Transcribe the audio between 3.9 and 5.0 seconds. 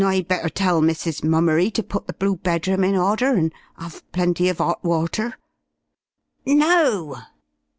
plenty of 'ot